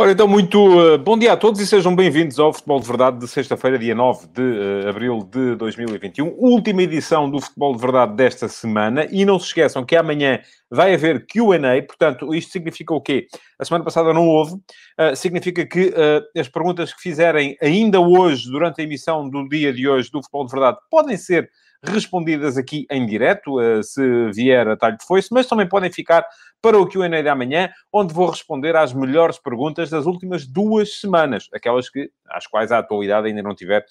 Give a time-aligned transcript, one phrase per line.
[0.00, 3.18] Ora, então, muito uh, bom dia a todos e sejam bem-vindos ao Futebol de Verdade
[3.18, 6.36] de sexta-feira, dia 9 de uh, abril de 2021.
[6.38, 9.06] Última edição do Futebol de Verdade desta semana.
[9.10, 10.40] E não se esqueçam que amanhã
[10.70, 11.82] vai haver Q&A.
[11.82, 13.26] Portanto, isto significa o quê?
[13.58, 14.54] A semana passada não houve.
[14.54, 15.92] Uh, significa que
[16.34, 20.46] as perguntas que fizerem ainda hoje, durante a emissão do dia de hoje do Futebol
[20.46, 21.50] de Verdade, podem ser
[21.82, 26.26] respondidas aqui em direto, se vier a talho de foice, mas também podem ficar
[26.62, 31.48] para o Q&A de amanhã, onde vou responder às melhores perguntas das últimas duas semanas,
[31.54, 33.84] aquelas que, às quais a atualidade ainda não tiver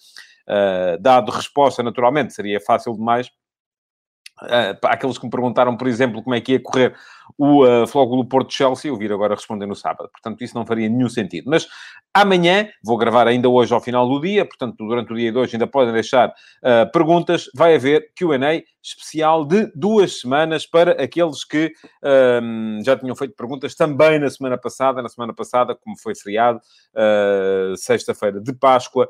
[0.48, 3.28] uh, dado resposta, naturalmente, seria fácil demais.
[4.42, 6.96] Uh, aqueles que me perguntaram, por exemplo, como é que ia correr
[7.38, 10.10] o uh, Flóculo Porto-Chelsea, eu vir agora responder no sábado.
[10.12, 11.50] Portanto, isso não faria nenhum sentido.
[11.50, 11.68] Mas
[12.14, 15.56] amanhã, vou gravar ainda hoje ao final do dia, portanto, durante o dia de hoje
[15.56, 17.46] ainda podem deixar uh, perguntas.
[17.56, 21.72] Vai haver Q&A especial de duas semanas para aqueles que
[22.42, 25.02] um, já tinham feito perguntas também na semana passada.
[25.02, 26.60] Na semana passada, como foi feriado,
[26.96, 29.10] uh, sexta-feira de Páscoa,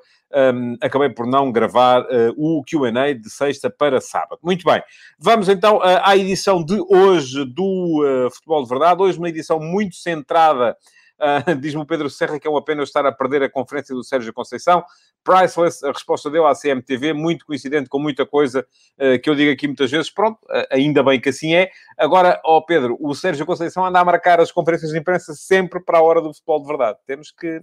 [0.53, 4.39] um, acabei por não gravar uh, o Q&A de sexta para sábado.
[4.43, 4.81] Muito bem.
[5.19, 9.01] Vamos então à edição de hoje do Futebol de Verdade.
[9.01, 10.75] Hoje uma edição muito centrada
[11.19, 14.03] Uh, Diz-me o Pedro Serra que é uma pena estar a perder a conferência do
[14.03, 14.83] Sérgio Conceição.
[15.23, 18.65] Priceless, a resposta dele à CMTV, muito coincidente com muita coisa
[18.97, 20.09] uh, que eu digo aqui muitas vezes.
[20.09, 21.69] Pronto, uh, ainda bem que assim é.
[21.97, 25.81] Agora, ó oh Pedro, o Sérgio Conceição anda a marcar as conferências de imprensa sempre
[25.81, 26.97] para a hora do futebol de verdade.
[27.05, 27.61] Temos que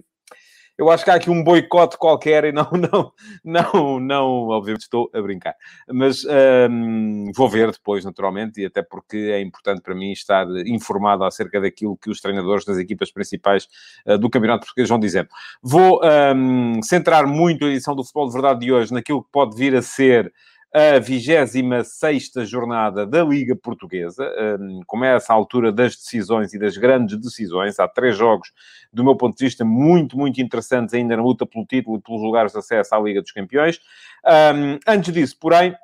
[0.77, 3.11] eu acho que há aqui um boicote qualquer e não, não,
[3.43, 5.55] não, não, obviamente estou a brincar.
[5.91, 6.23] Mas
[6.69, 11.59] um, vou ver depois, naturalmente, e até porque é importante para mim estar informado acerca
[11.59, 13.67] daquilo que os treinadores das equipas principais
[14.05, 15.29] uh, do Campeonato Português vão dizendo.
[15.61, 15.99] Vou
[16.35, 19.75] um, centrar muito a edição do Futebol de Verdade de hoje naquilo que pode vir
[19.75, 20.31] a ser
[20.73, 24.29] a 26 jornada da Liga Portuguesa.
[24.59, 27.79] Um, começa a altura das decisões e das grandes decisões.
[27.79, 28.51] Há três jogos,
[28.91, 32.21] do meu ponto de vista, muito, muito interessantes ainda na luta pelo título e pelos
[32.21, 33.79] lugares de acesso à Liga dos Campeões.
[34.25, 35.75] Um, antes disso, porém,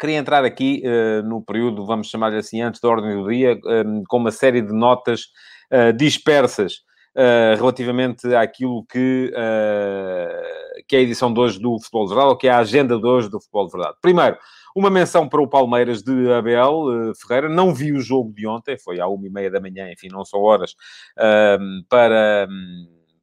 [0.00, 4.02] queria entrar aqui uh, no período, vamos chamar-lhe assim, antes da ordem do dia, um,
[4.08, 5.26] com uma série de notas
[5.70, 6.82] uh, dispersas
[7.14, 12.30] uh, relativamente àquilo que, uh, que é a edição de hoje do Futebol de Verdade,
[12.30, 13.96] ou que é a agenda de hoje do Futebol de Verdade.
[14.00, 14.36] Primeiro,
[14.74, 17.48] uma menção para o Palmeiras de Abel uh, Ferreira.
[17.48, 20.24] Não vi o jogo de ontem, foi à uma e meia da manhã, enfim, não
[20.24, 20.74] são horas
[21.88, 22.48] para,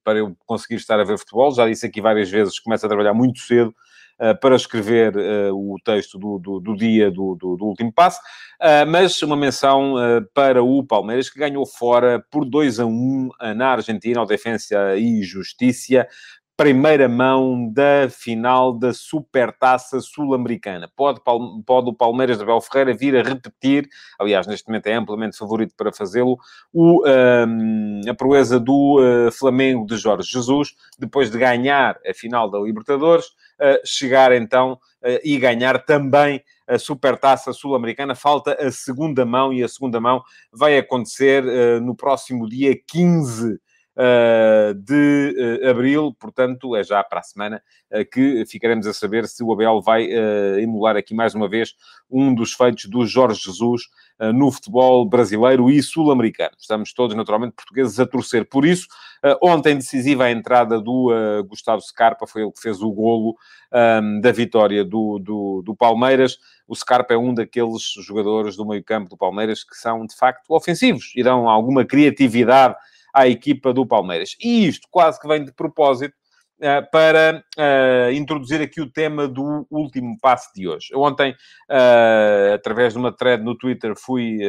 [0.04, 1.52] para eu conseguir estar a ver futebol.
[1.52, 3.76] Já disse aqui várias vezes, começo a trabalhar muito cedo eh,
[4.40, 8.20] para escrever uh, o texto do, do, do dia do, do, último passo,
[8.62, 9.96] uh, mas uma menção
[10.34, 15.24] para o Palmeiras, que ganhou fora por 2 a 1 na Argentina, ao Defensa e
[15.24, 16.08] Justiça,
[16.62, 20.88] primeira mão da final da Supertaça Sul-Americana.
[20.96, 21.20] Pode,
[21.66, 23.90] pode o Palmeiras de Abel Ferreira vir a repetir,
[24.20, 26.38] aliás, neste momento é amplamente favorito para fazê-lo,
[26.72, 32.60] um, a proeza do uh, Flamengo de Jorge Jesus, depois de ganhar a final da
[32.60, 38.14] Libertadores, uh, chegar então uh, e ganhar também a Supertaça Sul-Americana.
[38.14, 40.22] Falta a segunda mão e a segunda mão
[40.54, 41.44] vai acontecer
[41.82, 43.60] no próximo dia 15 uh,
[44.76, 49.44] de uh, abril, portanto, é já para a semana uh, que ficaremos a saber se
[49.44, 50.08] o Abel vai
[50.62, 51.76] emular aqui mais uma vez
[52.10, 53.84] um dos feitos do Jorge Jesus
[54.36, 56.52] no futebol brasileiro e sul-americano.
[56.60, 58.88] Estamos todos, naturalmente, portugueses a torcer por isso.
[59.42, 61.10] ontem, decisiva a entrada do
[61.48, 63.36] Gustavo Scarpa, foi ele que fez o golo
[63.72, 66.38] um, da vitória do, do, do Palmeiras.
[66.68, 71.14] O Scarpa é um daqueles jogadores do meio-campo do Palmeiras que são, de facto, ofensivos
[71.16, 72.76] e dão alguma criatividade
[73.14, 74.36] à equipa do Palmeiras.
[74.42, 76.14] E isto quase que vem de propósito
[76.62, 80.90] uh, para uh, introduzir aqui o tema do último passo de hoje.
[80.96, 84.40] ontem, uh, através de uma thread no Twitter, fui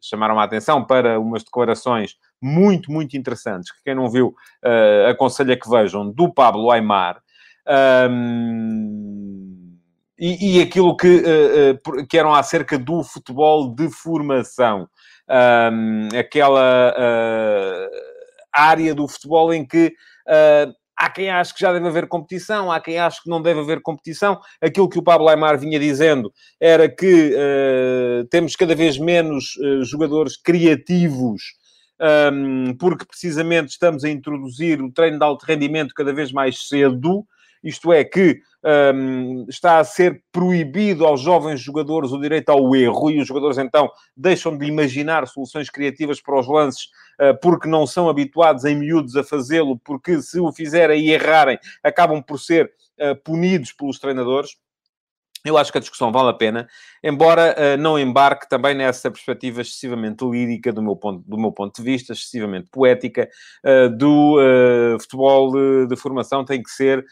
[0.00, 5.52] chamaram a atenção para umas declarações muito, muito interessantes, que quem não viu, uh, aconselho
[5.52, 7.22] a que vejam, do Pablo Aymar,
[8.10, 9.78] um,
[10.18, 11.22] e, e, aquilo que,
[12.08, 14.86] que eram acerca do futebol de formação
[16.18, 17.90] aquela uh,
[18.52, 19.88] área do futebol em que
[20.28, 23.60] uh, há quem ache que já deve haver competição, há quem ache que não deve
[23.60, 24.40] haver competição.
[24.60, 30.36] Aquilo que o Pablo Aymar vinha dizendo era que uh, temos cada vez menos jogadores
[30.36, 31.42] criativos.
[32.32, 37.24] Um, porque precisamente estamos a introduzir o treino de alto rendimento cada vez mais cedo,
[37.64, 38.40] isto é, que
[38.94, 43.58] um, está a ser proibido aos jovens jogadores o direito ao erro e os jogadores
[43.58, 46.84] então deixam de imaginar soluções criativas para os lances
[47.20, 51.58] uh, porque não são habituados em miúdos a fazê-lo, porque se o fizerem e errarem,
[51.82, 52.70] acabam por ser
[53.00, 54.56] uh, punidos pelos treinadores.
[55.44, 56.66] Eu acho que a discussão vale a pena,
[57.02, 61.76] embora uh, não embarque também nessa perspectiva excessivamente lírica do meu ponto, do meu ponto
[61.76, 63.28] de vista, excessivamente poética,
[63.62, 67.04] uh, do uh, futebol de, de, formação tem que ser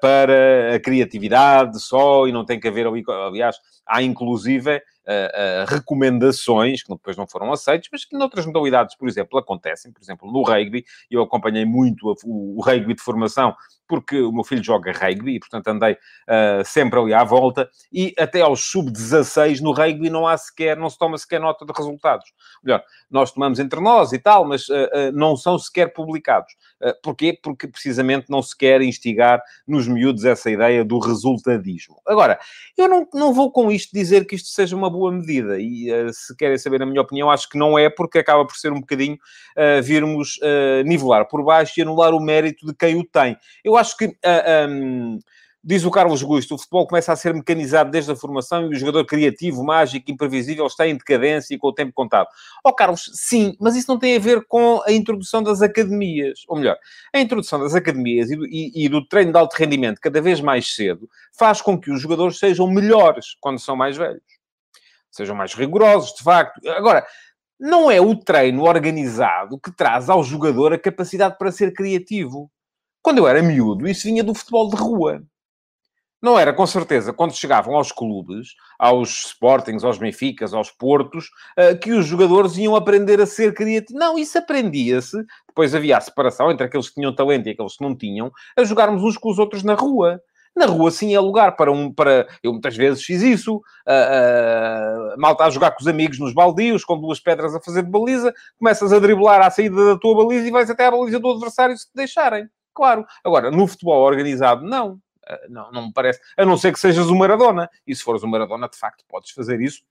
[0.00, 6.82] para a criatividade só e não tem que haver, aliás, há inclusive uh, uh, recomendações
[6.82, 9.92] que depois não foram aceitas, mas que noutras modalidades, por exemplo, acontecem.
[9.92, 13.54] Por exemplo, no rugby, eu acompanhei muito o, o rugby de formação
[13.92, 17.68] porque o meu filho joga rugby e, portanto, andei uh, sempre ali à volta.
[17.92, 21.72] E até aos sub-16 no rugby não há sequer, não se toma sequer nota de
[21.76, 22.32] resultados.
[22.64, 26.54] Melhor, nós tomamos entre nós e tal, mas uh, uh, não são sequer publicados.
[27.02, 27.38] porquê?
[27.42, 32.00] Porque precisamente não se quer instigar nos miúdos essa ideia do resultadismo.
[32.06, 32.40] Agora,
[32.78, 35.60] eu não, não vou com isto dizer que isto seja uma boa medida.
[35.60, 38.72] E se querem saber a minha opinião, acho que não é, porque acaba por ser
[38.72, 39.18] um bocadinho
[39.84, 40.40] virmos
[40.84, 43.36] nivelar por baixo e anular o mérito de quem o tem.
[43.62, 44.06] Eu acho que.
[44.06, 45.18] Uh, ah, um,
[45.64, 48.78] diz o Carlos Gusto, o futebol começa a ser mecanizado desde a formação e o
[48.78, 52.26] jogador criativo, mágico, imprevisível está em decadência e com o tempo contado.
[52.64, 56.40] Ó oh, Carlos, sim, mas isso não tem a ver com a introdução das academias.
[56.48, 56.76] Ou melhor,
[57.14, 60.40] a introdução das academias e do, e, e do treino de alto rendimento cada vez
[60.40, 64.22] mais cedo faz com que os jogadores sejam melhores quando são mais velhos.
[65.10, 66.60] Sejam mais rigorosos, de facto.
[66.70, 67.06] Agora,
[67.60, 72.50] não é o treino organizado que traz ao jogador a capacidade para ser criativo.
[73.02, 75.22] Quando eu era miúdo, isso vinha do futebol de rua.
[76.22, 81.74] Não era, com certeza, quando chegavam aos clubes, aos Sportings, aos Benficas, aos Portos, eh,
[81.74, 83.98] que os jogadores iam aprender a ser criativos.
[83.98, 85.16] Não, isso aprendia-se.
[85.48, 88.62] Depois havia a separação entre aqueles que tinham talento e aqueles que não tinham, a
[88.62, 90.22] jogarmos uns com os outros na rua.
[90.54, 91.92] Na rua, sim, é lugar para um...
[91.92, 92.28] Para...
[92.40, 93.56] Eu muitas vezes fiz isso.
[93.56, 97.82] Uh, uh, malta a jogar com os amigos nos baldios, com duas pedras a fazer
[97.82, 98.32] de baliza.
[98.60, 101.76] Começas a driblar à saída da tua baliza e vais até à baliza do adversário
[101.76, 102.46] se te deixarem.
[102.74, 103.06] Claro.
[103.24, 104.98] Agora, no futebol organizado, não.
[105.26, 106.20] Ah, não, não me parece.
[106.36, 107.68] A não ser que sejas o Maradona.
[107.86, 109.82] E se fores o Maradona, de facto, podes fazer isso.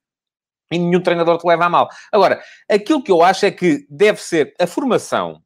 [0.71, 1.89] E nenhum treinador te leva a mal.
[2.11, 5.41] Agora, aquilo que eu acho é que deve ser a formação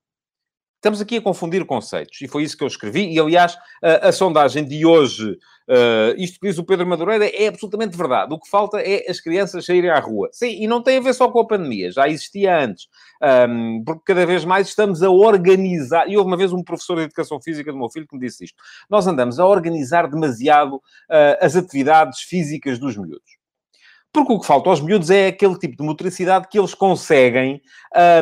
[0.85, 4.11] Estamos aqui a confundir conceitos, e foi isso que eu escrevi, e aliás, a, a
[4.11, 8.31] sondagem de hoje, uh, isto que diz o Pedro Madureira, é absolutamente verdade.
[8.31, 10.29] O que falta é as crianças saírem à rua.
[10.31, 12.85] Sim, e não tem a ver só com a pandemia, já existia antes,
[13.49, 17.05] um, porque cada vez mais estamos a organizar, e houve uma vez um professor de
[17.05, 20.81] Educação Física do meu filho que me disse isto, nós andamos a organizar demasiado uh,
[21.41, 23.39] as atividades físicas dos miúdos.
[24.13, 27.59] Porque o que falta aos miúdos é aquele tipo de motricidade que eles conseguem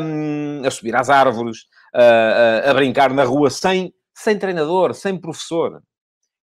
[0.02, 5.82] um, a subir às árvores, a, a brincar na rua sem, sem treinador, sem professor.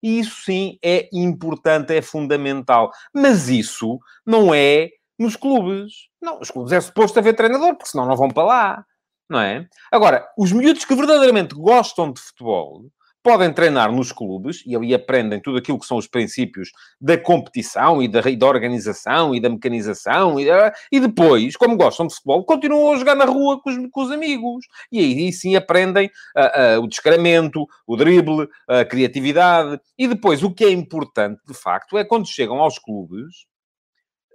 [0.01, 2.91] E isso sim é importante, é fundamental.
[3.13, 6.09] Mas isso não é nos clubes.
[6.21, 8.85] Não, os clubes é suposto haver treinador, porque senão não vão para lá.
[9.29, 9.67] Não é?
[9.91, 12.85] Agora, os miúdos que verdadeiramente gostam de futebol
[13.23, 18.01] podem treinar nos clubes e ali aprendem tudo aquilo que são os princípios da competição
[18.01, 20.47] e da, e da organização e da mecanização e,
[20.91, 24.11] e, depois, como gostam de futebol, continuam a jogar na rua com os, com os
[24.11, 24.65] amigos.
[24.91, 29.79] E aí sim aprendem uh, uh, o descaramento, o drible, a criatividade.
[29.97, 33.49] E depois o que é importante de facto é quando chegam aos clubes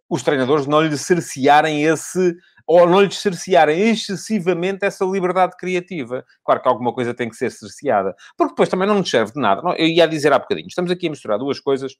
[0.09, 6.25] os treinadores não lhes cercearem esse ou não lhes cercearem excessivamente essa liberdade criativa.
[6.45, 9.41] Claro que alguma coisa tem que ser cerceada, porque depois também não nos serve de
[9.41, 9.63] nada.
[9.77, 11.95] Eu ia dizer há bocadinho, estamos aqui a misturar duas coisas,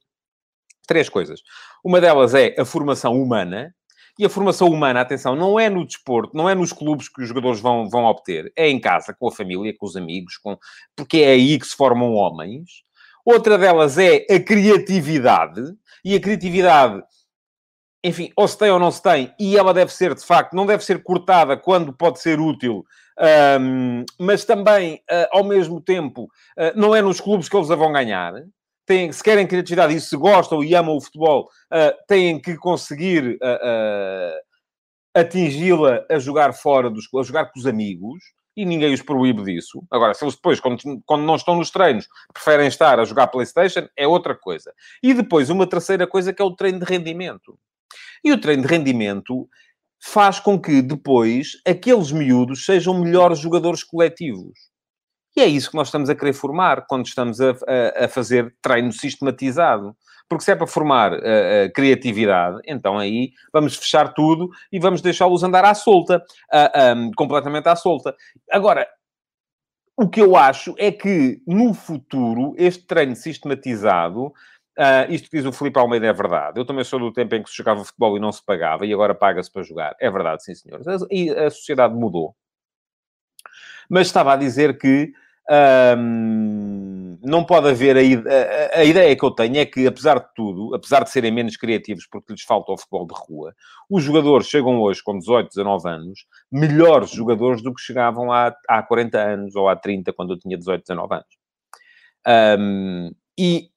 [0.87, 1.41] três coisas.
[1.83, 3.73] Uma delas é a formação humana,
[4.17, 7.27] e a formação humana, atenção, não é no desporto, não é nos clubes que os
[7.27, 10.57] jogadores vão, vão obter, é em casa, com a família, com os amigos, com...
[10.95, 12.85] porque é aí que se formam homens.
[13.25, 15.61] Outra delas é a criatividade,
[16.03, 17.03] e a criatividade
[18.05, 20.67] enfim, ou se tem ou não se tem, e ela deve ser, de facto, não
[20.67, 22.85] deve ser cortada quando pode ser útil,
[23.59, 27.75] um, mas também, uh, ao mesmo tempo, uh, não é nos clubes que eles a
[27.75, 28.33] vão ganhar.
[28.85, 33.39] Têm, se querem criatividade e se gostam e amam o futebol, uh, têm que conseguir
[35.15, 38.19] atingi-la a jogar fora dos a jogar com os amigos,
[38.55, 39.83] e ninguém os proíbe disso.
[39.91, 43.87] Agora, se eles depois, quando, quando não estão nos treinos, preferem estar a jogar PlayStation,
[43.97, 44.71] é outra coisa.
[45.03, 47.57] E depois, uma terceira coisa que é o treino de rendimento.
[48.23, 49.47] E o treino de rendimento
[50.01, 54.53] faz com que depois aqueles miúdos sejam melhores jogadores coletivos.
[55.35, 58.55] E é isso que nós estamos a querer formar quando estamos a, a, a fazer
[58.61, 59.95] treino sistematizado.
[60.27, 65.01] Porque se é para formar a, a criatividade, então aí vamos fechar tudo e vamos
[65.01, 66.23] deixá-los andar à solta,
[67.15, 68.15] completamente à solta.
[68.51, 68.87] Agora,
[69.97, 74.33] o que eu acho é que, no futuro, este treino sistematizado
[74.77, 76.59] Uh, isto que diz o Filipe Almeida é verdade.
[76.59, 78.93] Eu também sou do tempo em que se jogava futebol e não se pagava, e
[78.93, 79.95] agora paga-se para jogar.
[79.99, 80.85] É verdade, sim, senhores.
[81.09, 82.35] E a sociedade mudou.
[83.89, 85.13] Mas estava a dizer que
[85.97, 87.95] um, não pode haver.
[87.95, 91.31] A, a, a, ideia que eu tenho é que, apesar de tudo, apesar de serem
[91.31, 93.53] menos criativos porque lhes falta o futebol de rua,
[93.89, 98.81] os jogadores chegam hoje com 18, 19 anos, melhores jogadores do que chegavam há, há
[98.81, 101.37] 40 anos ou há 30, quando eu tinha 18, 19 anos.
[102.27, 103.69] Um, e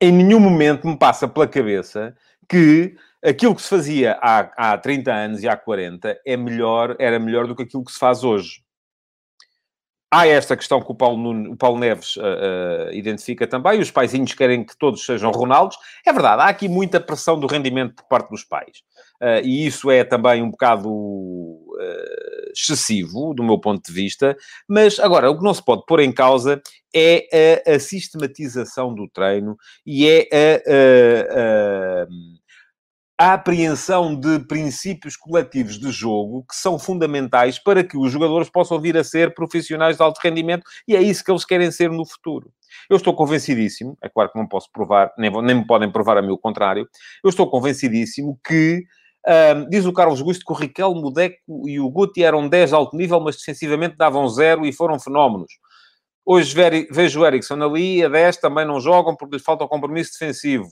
[0.00, 2.14] em nenhum momento me passa pela cabeça
[2.48, 7.18] que aquilo que se fazia há, há 30 anos e há 40 é melhor, era
[7.18, 8.62] melhor do que aquilo que se faz hoje.
[10.10, 13.78] Há esta questão que o Paulo, Nuno, o Paulo Neves uh, uh, identifica também.
[13.78, 15.76] Os paizinhos querem que todos sejam Ronaldos.
[16.06, 18.78] É verdade, há aqui muita pressão do rendimento por parte dos pais.
[19.20, 20.88] Uh, e isso é também um bocado
[22.52, 24.36] excessivo, do meu ponto de vista.
[24.68, 26.60] Mas, agora, o que não se pode pôr em causa
[26.94, 29.56] é a, a sistematização do treino
[29.86, 32.06] e é a,
[33.26, 38.48] a, a apreensão de princípios coletivos de jogo que são fundamentais para que os jogadores
[38.48, 41.90] possam vir a ser profissionais de alto rendimento e é isso que eles querem ser
[41.90, 42.52] no futuro.
[42.88, 46.20] Eu estou convencidíssimo, é claro que não posso provar, nem, nem me podem provar a
[46.20, 46.88] o contrário,
[47.24, 48.84] eu estou convencidíssimo que
[49.26, 52.70] um, diz o Carlos Gusto que o Riquelme, o Deco e o Guti eram 10
[52.70, 55.52] de alto nível, mas defensivamente davam zero e foram fenómenos.
[56.24, 56.54] Hoje
[56.90, 60.68] vejo o Ericsson ali, a 10 também não jogam porque lhes falta o compromisso defensivo.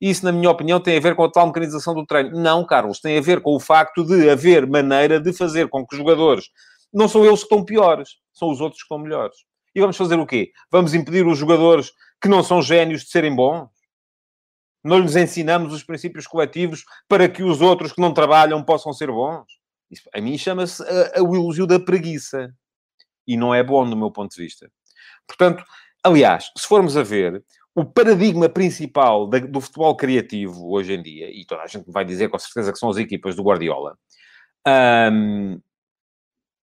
[0.00, 2.30] Isso, na minha opinião, tem a ver com a tal mecanização do treino.
[2.40, 5.94] Não, Carlos, tem a ver com o facto de haver maneira de fazer com que
[5.94, 6.46] os jogadores
[6.92, 9.36] não são eles que estão piores, são os outros que estão melhores.
[9.74, 10.50] E vamos fazer o quê?
[10.70, 13.68] Vamos impedir os jogadores que não são génios de serem bons?
[14.82, 19.08] Não lhes ensinamos os princípios coletivos para que os outros que não trabalham possam ser
[19.08, 19.44] bons?
[19.90, 20.82] Isso, a mim chama-se
[21.20, 22.52] o elogio da preguiça.
[23.26, 24.70] E não é bom, do meu ponto de vista.
[25.26, 25.62] Portanto,
[26.02, 27.44] aliás, se formos a ver,
[27.74, 32.28] o paradigma principal do futebol criativo hoje em dia, e toda a gente vai dizer
[32.28, 33.96] com certeza que são as equipas do Guardiola,
[35.12, 35.60] um,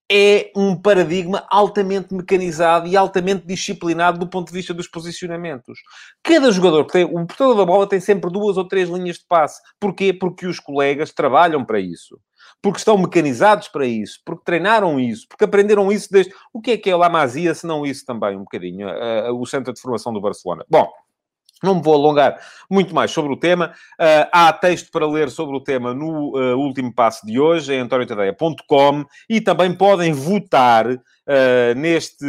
[0.09, 5.79] é um paradigma altamente mecanizado e altamente disciplinado do ponto de vista dos posicionamentos.
[6.23, 9.25] Cada jogador que tem, o portador da bola tem sempre duas ou três linhas de
[9.27, 9.61] passe.
[9.79, 10.13] Porquê?
[10.13, 12.19] Porque os colegas trabalham para isso
[12.61, 16.33] porque estão mecanizados para isso, porque treinaram isso, porque aprenderam isso desde...
[16.51, 19.45] O que é que é La Masia, se não isso também, um bocadinho, uh, o
[19.45, 20.65] Centro de Formação do Barcelona.
[20.69, 20.89] Bom,
[21.63, 23.73] não me vou alongar muito mais sobre o tema.
[23.99, 27.79] Uh, há texto para ler sobre o tema no uh, último passo de hoje, em
[27.79, 30.99] antoniotadeia.com, e também podem votar uh,
[31.75, 32.25] neste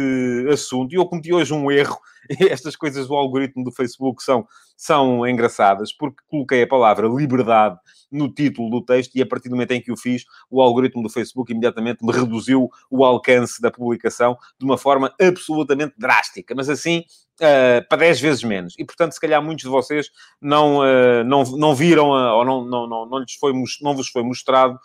[0.51, 0.93] assunto.
[0.93, 1.97] E eu cometi hoje um erro.
[2.49, 7.77] Estas coisas do algoritmo do Facebook são, são engraçadas, porque coloquei a palavra liberdade
[8.11, 11.03] no título do texto e a partir do momento em que o fiz, o algoritmo
[11.03, 16.53] do Facebook imediatamente me reduziu o alcance da publicação de uma forma absolutamente drástica.
[16.55, 17.03] Mas assim,
[17.39, 18.75] Uh, para 10 vezes menos.
[18.77, 20.09] E, portanto, se calhar muitos de vocês
[20.41, 24.23] não, uh, não, não viram ou não, não, não, não, lhes foi, não vos foi
[24.23, 24.77] mostrado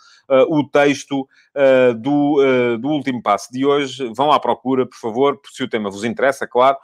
[0.49, 1.29] o texto
[2.01, 4.11] do, do último passo de hoje.
[4.15, 6.77] Vão à procura, por favor, se o tema vos interessa, claro,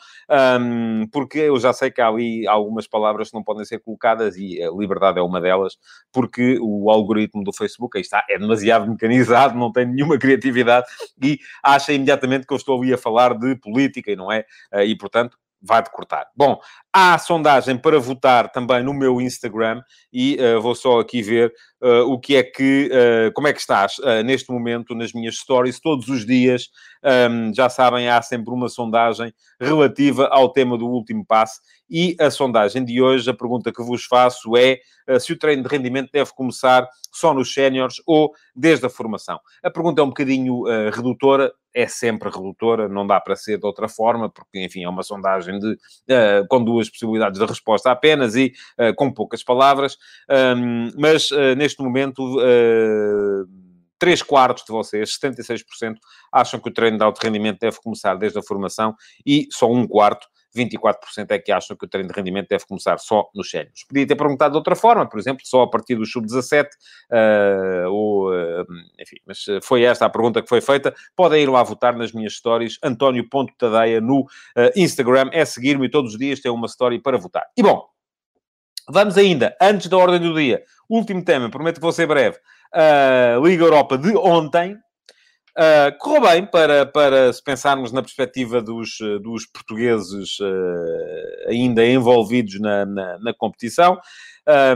[0.61, 4.37] um, porque eu já sei que há ali algumas palavras que não podem ser colocadas
[4.37, 5.77] e a liberdade é uma delas,
[6.13, 10.87] porque o algoritmo do Facebook, aí está, é demasiado mecanizado, não tem nenhuma criatividade
[11.23, 14.45] e acha imediatamente que eu estou ali a falar de política e não é,
[14.85, 16.27] e portanto vai de cortar.
[16.35, 16.59] Bom,
[16.93, 19.83] há sondagem para votar também no meu Instagram
[20.13, 23.61] e uh, vou só aqui ver uh, o que é que, uh, como é que
[23.61, 23.95] estás
[24.25, 26.69] neste momento nas minhas stories, todos os dias.
[27.03, 32.31] Um, já sabem, há sempre uma sondagem relativa ao tema do último passe e a
[32.31, 34.81] sondagem de hoje, a pergunta que vos faço é
[35.19, 39.41] se o treino de rendimento deve começar só nos séniores ou desde a formação.
[39.63, 43.89] A pergunta é um bocadinho redutora, é sempre redutora, não dá para ser de outra
[43.89, 48.53] forma, porque, enfim, é uma sondagem de, uh, com duas possibilidades de resposta apenas e
[48.79, 49.97] uh, com poucas palavras,
[50.57, 52.21] um, mas uh, neste momento.
[53.99, 55.97] três quartos de vocês, 76%,
[56.33, 58.95] acham que o treino de alto rendimento deve começar desde a formação
[59.27, 62.99] e só um quarto 24% é que acham que o treino de rendimento deve começar
[62.99, 63.85] só nos sénios.
[63.89, 68.31] Podia ter perguntado de outra forma, por exemplo, só a partir do sub-17, uh, ou,
[68.31, 68.67] uh,
[68.99, 70.95] enfim, mas foi esta a pergunta que foi feita.
[71.15, 74.27] Podem ir lá votar nas minhas stories, António.tadeia no uh,
[74.77, 77.45] Instagram, é seguir-me todos os dias tem uma story para votar.
[77.57, 77.87] E bom,
[78.89, 82.39] vamos ainda, antes da ordem do dia, último tema, prometo que vou ser breve,
[82.75, 84.77] uh, Liga Europa de ontem,
[85.57, 92.61] Uh, correu bem para, para se pensarmos na perspectiva dos, dos portugueses uh, ainda envolvidos
[92.61, 93.99] na, na, na competição.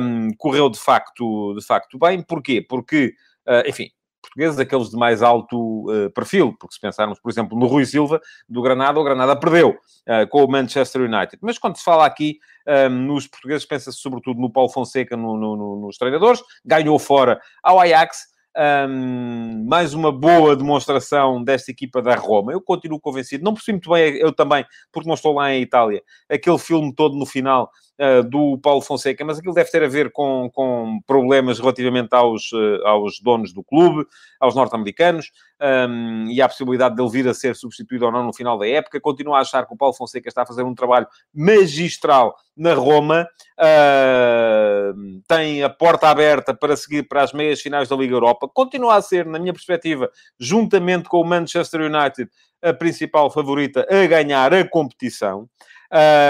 [0.01, 2.23] Um, correu de facto, de facto bem.
[2.23, 2.61] Porquê?
[2.61, 3.15] Porque,
[3.47, 3.89] uh, enfim,
[4.21, 8.21] portugueses, aqueles de mais alto uh, perfil, porque se pensarmos, por exemplo, no Rui Silva,
[8.49, 11.39] do Granada, o Granada perdeu uh, com o Manchester United.
[11.41, 15.57] Mas quando se fala aqui um, nos portugueses, pensa-se sobretudo no Paulo Fonseca, no, no,
[15.57, 22.15] no, nos treinadores, ganhou fora ao Ajax, um, mais uma boa demonstração desta equipa da
[22.15, 22.53] Roma.
[22.53, 23.45] Eu continuo convencido.
[23.45, 27.17] Não percebi muito bem, eu também, porque não estou lá em Itália, aquele filme todo
[27.17, 27.71] no final
[28.01, 32.53] uh, do Paulo Fonseca, mas aquilo deve ter a ver com, com problemas relativamente aos,
[32.53, 34.07] uh, aos donos do clube,
[34.41, 35.31] aos norte-americanos,
[35.61, 39.01] um, e à possibilidade dele vir a ser substituído ou não no final da época.
[39.01, 43.27] Continuo a achar que o Paulo Fonseca está a fazer um trabalho magistral na Roma,
[43.59, 48.49] uh, tem a porta aberta para seguir para as meias finais da Liga Europa.
[48.53, 52.31] Continua a ser, na minha perspectiva, juntamente com o Manchester United,
[52.63, 55.49] a principal favorita a ganhar a competição.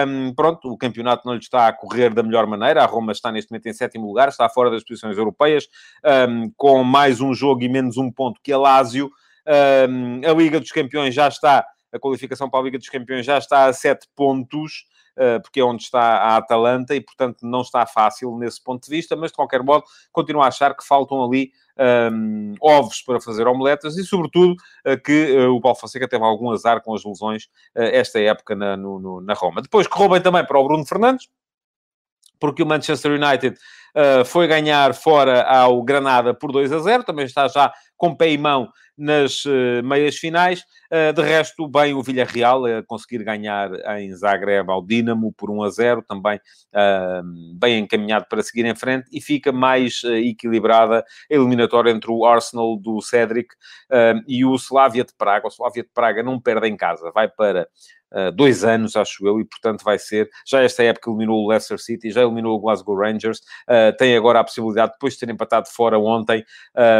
[0.07, 2.83] Um, pronto, o campeonato não lhe está a correr da melhor maneira.
[2.83, 5.69] A Roma está neste momento em sétimo lugar, está fora das posições europeias,
[6.29, 9.11] um, com mais um jogo e menos um ponto que a Lazio.
[9.89, 13.39] Um, a Liga dos Campeões já está, a qualificação para a Liga dos Campeões já
[13.39, 14.85] está a sete pontos.
[15.17, 18.91] Uh, porque é onde está a Atalanta e, portanto, não está fácil nesse ponto de
[18.91, 21.53] vista, mas de qualquer modo, continuo a achar que faltam ali
[22.11, 24.55] um, ovos para fazer omeletas e, sobretudo,
[24.87, 28.77] uh, que uh, o Paulo Fonseca teve algum azar com as lesões esta época na,
[28.77, 29.63] no, no, na Roma.
[29.63, 31.29] Depois correu bem também para o Bruno Fernandes,
[32.41, 33.57] porque o Manchester United
[34.27, 37.73] foi ganhar fora ao Granada por 2 a 0, também está já
[38.05, 38.69] com pé e mão
[38.99, 40.63] nas uh, meias finais.
[40.93, 45.63] Uh, de resto, bem o Villarreal a conseguir ganhar em Zagreb ao Dinamo por 1
[45.63, 46.39] a 0, também
[47.55, 52.77] bem encaminhado para seguir em frente, e fica mais equilibrada a eliminatória entre o Arsenal
[52.77, 53.55] do Cedric
[54.29, 55.47] e o Slavia de Praga.
[55.47, 57.69] O Slavia de Praga não perde em casa, vai para
[58.15, 60.31] uh, dois anos, acho eu, e portanto vai ser.
[60.47, 64.41] Já esta época eliminou o Leicester City, já eliminou o Glasgow Rangers, uh, tem agora
[64.41, 66.45] a possibilidade, depois de ter empatado fora ontem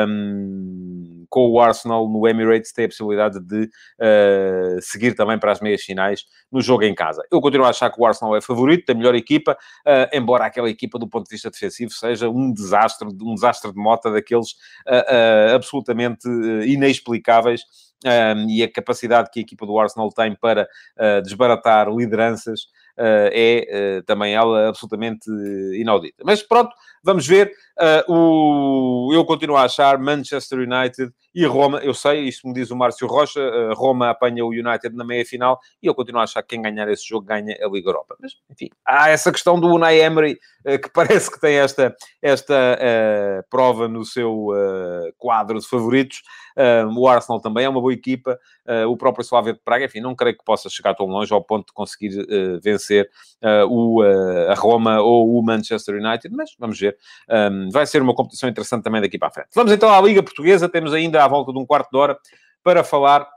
[0.09, 5.61] um, com o Arsenal no Emirates, tem a possibilidade de uh, seguir também para as
[5.61, 7.23] meias finais no jogo em casa.
[7.31, 9.57] Eu continuo a achar que o Arsenal é favorito, tem melhor equipa,
[10.13, 14.11] embora aquela equipa do ponto de vista defensivo seja um desastre, um desastre de mota
[14.11, 14.55] daqueles
[15.53, 16.29] absolutamente
[16.67, 17.63] inexplicáveis
[18.05, 20.69] um, e a capacidade que a equipa do Arsenal tem para
[20.99, 22.63] uh, desbaratar lideranças
[22.99, 25.31] uh, é uh, também ela absolutamente
[25.79, 26.23] inaudita.
[26.25, 27.53] Mas pronto, vamos ver.
[28.09, 29.11] o...
[29.13, 33.07] Eu continuo a achar Manchester United e Roma, eu sei, isto me diz o Márcio
[33.07, 33.41] Rocha,
[33.75, 37.07] Roma apanha o United na meia-final e eu continuo a achar que quem ganhar esse
[37.07, 38.17] jogo ganha a Liga Europa.
[38.21, 42.55] Mas, enfim, há essa questão do Unai Emery, que parece que tem esta, esta
[43.51, 44.49] prova no seu
[45.19, 46.23] quadro de favoritos.
[46.57, 48.39] Uh, o Arsenal também é uma boa equipa.
[48.67, 51.43] Uh, o próprio Slavia de Praga, enfim, não creio que possa chegar tão longe ao
[51.43, 53.11] ponto de conseguir uh, vencer
[53.69, 54.01] o,
[54.49, 56.97] a Roma ou o Manchester United, mas vamos ver.
[57.29, 59.49] Um, vai ser uma competição interessante também daqui para a frente.
[59.55, 60.67] Vamos então à Liga Portuguesa.
[60.67, 62.19] Temos ainda à volta de um quarto de hora
[62.63, 63.29] para falar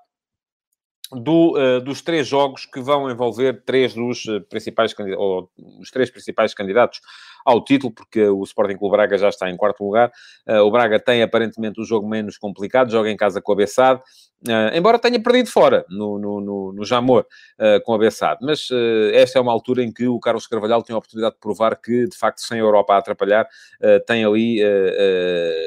[1.11, 6.09] do, uh, dos três jogos que vão envolver três dos uh, principais ou os três
[6.09, 6.99] principais candidatos
[7.47, 10.11] ao título, porque o Sporting Clube Braga já está em quarto lugar.
[10.45, 14.01] Uh, o Braga tem aparentemente o jogo menos complicado, joga em casa com a Bessade,
[14.75, 17.25] embora tenha perdido fora no, no, no, no Jamor
[17.83, 18.37] com a Bessade.
[18.43, 18.69] Mas
[19.11, 22.05] esta é uma altura em que o Carlos Carvalhal tem a oportunidade de provar que,
[22.05, 23.47] de facto, sem a Europa a atrapalhar,
[24.05, 24.61] tem ali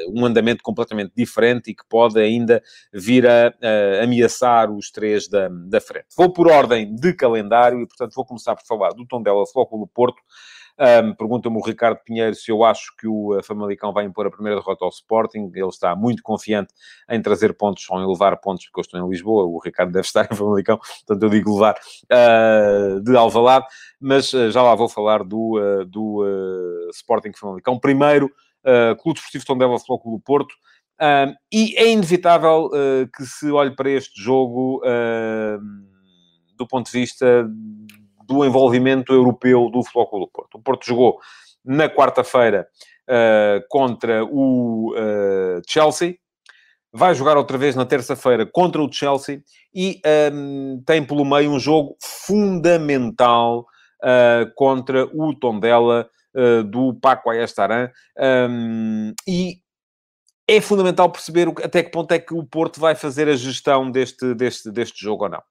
[0.07, 2.63] um andamento completamente diferente e que pode ainda
[2.93, 3.53] vir a
[4.01, 6.07] ameaçar os três da, da frente.
[6.15, 10.21] Vou por ordem de calendário e, portanto, vou começar por falar do Tondela Flóculo Porto.
[10.81, 14.31] Um, Pergunta-me o Ricardo Pinheiro se eu acho que o uh, Famalicão vai impor a
[14.31, 15.51] primeira derrota ao Sporting.
[15.53, 16.73] Ele está muito confiante
[17.07, 19.45] em trazer pontos ou em levar pontos, porque eu estou em Lisboa.
[19.45, 23.67] O Ricardo deve estar em Famalicão, portanto eu digo levar uh, de Alvalade.
[23.99, 27.79] Mas uh, já lá vou falar do, uh, do Sporting Famalicão.
[27.79, 28.31] Primeiro,
[28.99, 30.55] Clube Desportivo Tondela Flóculo Porto.
[30.99, 32.69] Um, e é inevitável
[33.15, 34.81] que se olhe para este jogo
[36.55, 37.49] do ponto de vista
[38.31, 40.55] do envolvimento europeu do Futebol Clube do Porto.
[40.55, 41.19] O Porto jogou
[41.63, 42.67] na quarta-feira
[43.09, 44.93] uh, contra o
[45.67, 46.15] Chelsea,
[46.93, 49.41] vai jogar outra vez na terça-feira contra o Chelsea
[49.73, 50.01] e
[50.33, 53.65] um, tem pelo meio um jogo fundamental
[54.55, 56.09] contra o Tondela
[56.65, 57.91] do Paco Ayestaran
[58.49, 59.61] um, e
[60.47, 64.33] é fundamental perceber até que ponto é que o Porto vai fazer a gestão deste,
[64.33, 65.41] deste, deste jogo ou não.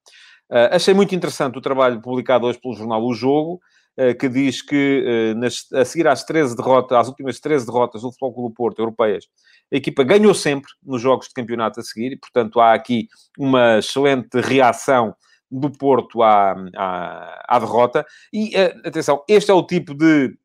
[0.50, 3.60] Uh, achei muito interessante o trabalho publicado hoje pelo jornal O Jogo,
[3.96, 8.02] uh, que diz que uh, nas, a seguir às 13 derrotas, às últimas 13 derrotas
[8.02, 9.26] do Futebol Clube Porto, europeias,
[9.72, 13.06] a equipa ganhou sempre nos jogos de campeonato a seguir, e, portanto, há aqui
[13.38, 15.14] uma excelente reação
[15.48, 18.04] do Porto à, à, à derrota.
[18.32, 20.36] E, atenção, este é o tipo de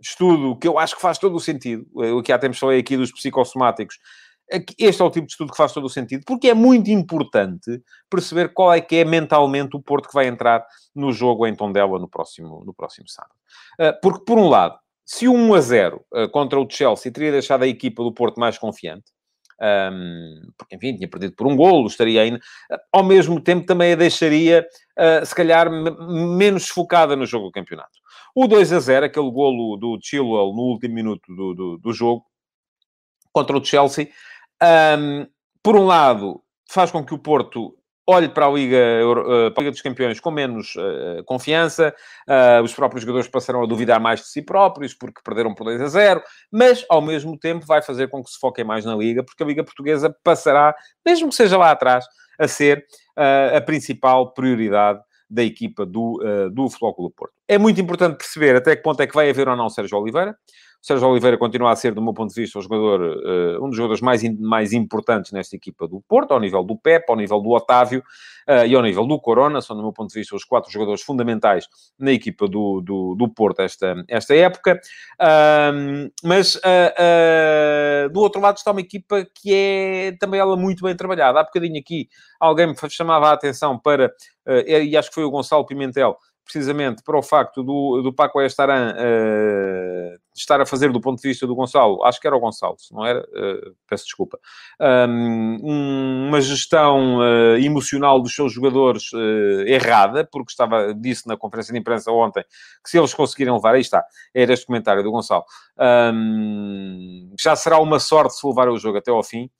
[0.00, 1.86] estudo que eu acho que faz todo o sentido.
[1.94, 3.98] O que há tempos falei aqui dos psicossomáticos.
[4.78, 7.82] Este é o tipo de estudo que faz todo o sentido, porque é muito importante
[8.08, 11.98] perceber qual é que é mentalmente o Porto que vai entrar no jogo em Tondela
[11.98, 13.34] no próximo, no próximo sábado.
[13.80, 17.32] Uh, porque, por um lado, se o 1 a 0 uh, contra o Chelsea teria
[17.32, 19.04] deixado a equipa do Porto mais confiante,
[20.56, 22.40] porque, enfim, tinha perdido por um golo, estaria ainda...
[22.90, 24.66] Ao mesmo tempo, também a deixaria,
[25.22, 27.90] se calhar, menos focada no jogo do campeonato.
[28.34, 32.24] O 2 a 0, aquele golo do Chilwell no último minuto do, do, do jogo,
[33.32, 34.08] contra o Chelsea,
[34.62, 35.26] um,
[35.62, 37.76] por um lado, faz com que o Porto
[38.10, 41.94] olhe para a Liga, uh, para a Liga dos Campeões com menos uh, confiança,
[42.28, 45.80] uh, os próprios jogadores passarão a duvidar mais de si próprios, porque perderam por 2
[45.80, 49.22] a 0, mas, ao mesmo tempo, vai fazer com que se foquem mais na Liga,
[49.22, 50.74] porque a Liga Portuguesa passará,
[51.06, 52.04] mesmo que seja lá atrás,
[52.38, 52.84] a ser
[53.54, 56.18] a principal prioridade da equipa do,
[56.50, 57.34] do Futebol Clube Porto.
[57.46, 60.34] É muito importante perceber até que ponto é que vai haver ou não Sérgio Oliveira.
[60.82, 63.76] Sérgio Oliveira continua a ser, do meu ponto de vista, um, jogador, uh, um dos
[63.76, 67.50] jogadores mais, mais importantes nesta equipa do Porto, ao nível do Pep, ao nível do
[67.50, 68.02] Otávio
[68.48, 69.60] uh, e ao nível do Corona.
[69.60, 73.28] São, do meu ponto de vista, os quatro jogadores fundamentais na equipa do, do, do
[73.28, 74.80] Porto esta, esta época.
[76.24, 81.40] Mas, uh, do outro lado, está uma equipa que é também ela muito bem trabalhada.
[81.40, 82.08] Há bocadinho aqui
[82.40, 84.10] alguém me chamava a atenção para,
[84.66, 88.92] e acho que foi o Gonçalo Pimentel, precisamente para o facto do, do Paco Estaran
[88.92, 92.76] uh, estar a fazer do ponto de vista do Gonçalo, acho que era o Gonçalo,
[92.92, 93.20] não era?
[93.20, 94.38] Uh, peço desculpa.
[94.80, 99.10] Um, uma gestão uh, emocional dos seus jogadores
[99.66, 102.44] errada, porque estava, disse na conferência de imprensa ontem,
[102.82, 105.44] que se eles conseguirem levar, aí está, era este comentário do Gonçalo,
[106.14, 109.50] um, já será uma sorte se levar o jogo até ao fim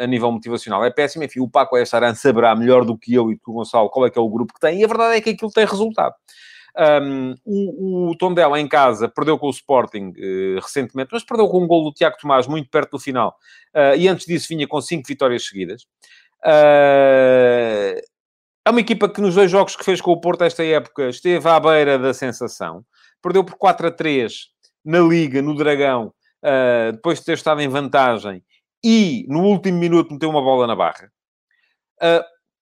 [0.00, 1.22] a nível motivacional é péssimo.
[1.22, 4.18] Enfim, o Paco Estaran saberá melhor do que eu e do Gonçalo qual é que
[4.18, 6.14] é o grupo que tem, e a verdade é que aquilo tem resultado.
[6.76, 11.62] Um, o, o Tondela em casa perdeu com o Sporting uh, recentemente, mas perdeu com
[11.62, 13.36] um gol do Tiago Tomás muito perto do final.
[13.74, 15.82] Uh, e antes disso vinha com cinco vitórias seguidas.
[16.44, 18.00] Uh,
[18.64, 21.48] é uma equipa que nos dois jogos que fez com o Porto esta época esteve
[21.48, 22.84] à beira da sensação.
[23.22, 24.32] Perdeu por 4 a 3
[24.84, 26.12] na Liga, no Dragão,
[26.92, 28.42] depois de ter estado em vantagem
[28.82, 31.10] e no último minuto meteu uma bola na barra.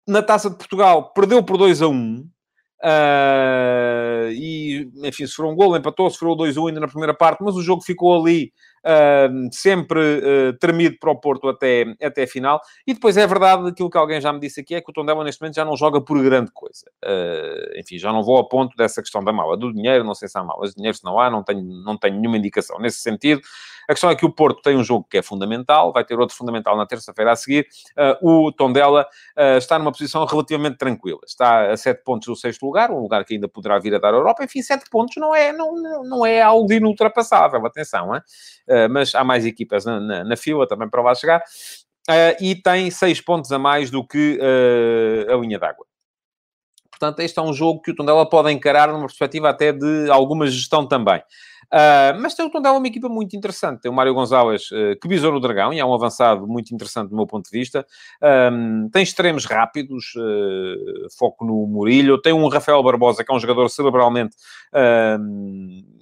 [0.07, 2.29] Na Taça de Portugal perdeu por 2 a 1.
[2.85, 7.63] Uh, e, enfim, sofreu um gol, empatou, sofreu 2-1 ainda na primeira parte, mas o
[7.63, 8.53] jogo ficou ali
[8.85, 12.61] uh, sempre uh, tremido para o Porto até, até a final.
[12.87, 15.25] E depois é verdade, aquilo que alguém já me disse aqui, é que o Tondela
[15.25, 16.87] neste momento já não joga por grande coisa.
[17.05, 20.29] Uh, enfim, já não vou ao ponto dessa questão da mala do dinheiro, não sei
[20.29, 22.99] se há malas de dinheiro, se não há, não tenho, não tenho nenhuma indicação nesse
[22.99, 23.41] sentido.
[23.89, 26.37] A questão é que o Porto tem um jogo que é fundamental, vai ter outro
[26.37, 27.67] fundamental na terça-feira a seguir.
[28.23, 31.21] Uh, o Tondela uh, está numa posição relativamente tranquila.
[31.27, 34.13] Está a sete pontos do sexto lugar, um lugar que ainda poderá vir a dar
[34.13, 34.45] a Europa.
[34.45, 38.15] Enfim, sete pontos não é, não, não é algo inultrapassável, atenção.
[38.15, 38.21] Hein?
[38.69, 41.43] Uh, mas há mais equipas na, na, na fila também para lá chegar.
[42.41, 44.39] e tem seis pontos a mais do que
[45.31, 45.87] a linha d'água.
[46.91, 50.47] Portanto, este é um jogo que o Tondela pode encarar numa perspectiva até de alguma
[50.49, 51.23] gestão também.
[51.73, 53.83] Uh, mas tem o Tondela uma equipa muito interessante.
[53.83, 57.11] Tem o Mário Gonzalez, uh, que bisou no Dragão, e é um avançado muito interessante
[57.11, 57.87] do meu ponto de vista.
[58.51, 62.21] Um, tem extremos rápidos, uh, foco no Murilho.
[62.21, 64.35] Tem um Rafael Barbosa, que é um jogador cerebralmente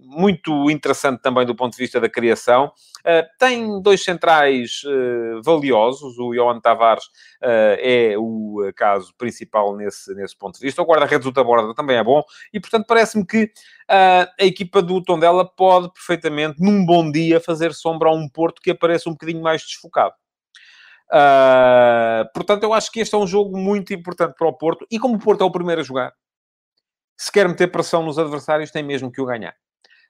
[0.07, 2.73] muito interessante também do ponto de vista da criação.
[3.01, 7.05] Uh, tem dois centrais uh, valiosos, o Johan Tavares
[7.43, 10.81] uh, é o caso principal nesse, nesse ponto de vista.
[10.81, 13.51] O guarda-redes do Taborda também é bom e, portanto, parece-me que
[13.89, 18.73] a equipa do Tondela pode perfeitamente, num bom dia, fazer sombra a um Porto que
[18.73, 20.15] apareça um bocadinho mais desfocado.
[22.35, 25.15] portanto, eu acho que este é um jogo muito importante para o Porto e como
[25.15, 26.13] o Porto é o primeiro a jogar,
[27.17, 29.55] se quer meter pressão nos adversários, tem mesmo que o ganhar.